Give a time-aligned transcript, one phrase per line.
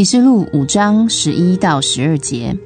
[0.00, 2.56] 启示录五章十一到十二节，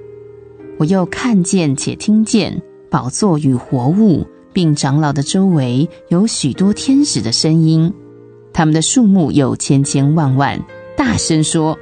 [0.79, 7.93] 我又看见且听见宝座与活物，并长老的周围有许多天使的声音，
[8.53, 10.65] 他们的数目有千千万万，
[10.97, 11.77] 大声说：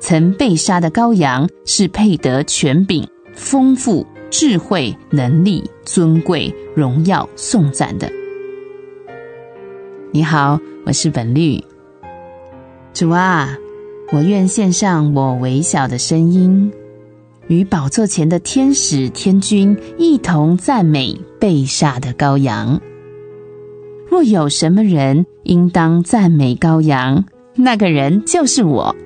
[0.00, 8.12] 曾被杀的羔羊是配得权柄、丰富、智慧、能力、尊贵、荣耀、颂赞的。
[10.12, 11.58] 你好，我是本律。
[12.92, 13.56] 主啊，
[14.12, 16.72] 我愿献上我微小的声音，
[17.46, 22.80] 与宝座前的天使天君一同赞美被杀的羔羊。
[24.08, 27.24] 若有什么人应当赞美羔羊，
[27.54, 28.96] 那个人就是我。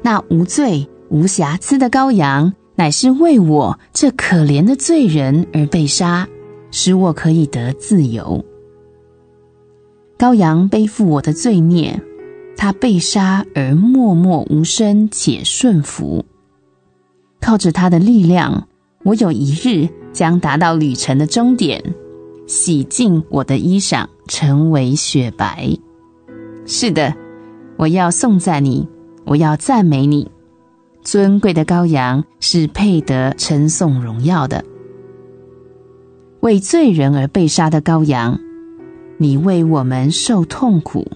[0.00, 6.28] 那无罪无瑕疵的羔羊，乃是为我这可怜的罪人而被杀，
[6.70, 8.44] 使我可以得自由。
[10.16, 12.00] 羔羊背负我的罪孽。
[12.56, 16.24] 他被杀而默默无声且顺服，
[17.40, 18.66] 靠着他的力量，
[19.04, 21.82] 我有一日将达到旅程的终点，
[22.46, 25.76] 洗净我的衣裳，成为雪白。
[26.64, 27.14] 是的，
[27.76, 28.88] 我要颂赞你，
[29.26, 30.30] 我要赞美你，
[31.02, 34.64] 尊贵的羔羊是配得称颂荣耀的，
[36.40, 38.40] 为罪人而被杀的羔羊，
[39.18, 41.06] 你为我们受痛苦。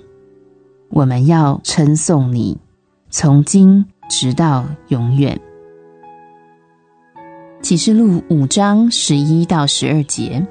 [0.90, 2.58] 我们要称颂你，
[3.10, 5.40] 从今直到永远。
[7.62, 10.44] 启示录五章十一到十二节，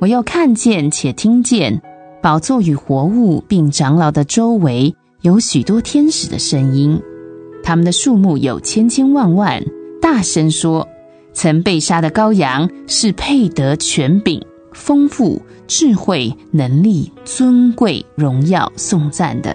[0.00, 1.80] 我又看见且听见
[2.20, 7.00] 宝座与活物并长老的周围有许多天使的声音，
[7.62, 9.62] 他们的数目有千千万万，
[10.02, 10.86] 大声说：
[11.32, 14.44] 曾被杀的羔羊是配得权柄。
[14.78, 19.54] 丰富、智慧、能力、尊贵、荣耀、颂赞的，